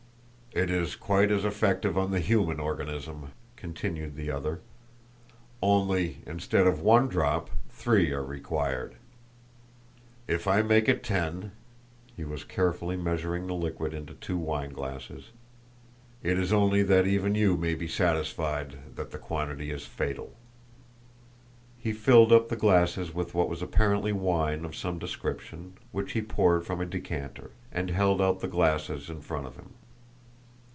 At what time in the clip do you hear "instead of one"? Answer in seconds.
6.27-7.07